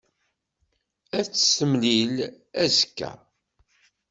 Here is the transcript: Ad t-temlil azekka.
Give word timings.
Ad 1.17 1.25
t-temlil 1.27 2.15
azekka. 2.63 3.11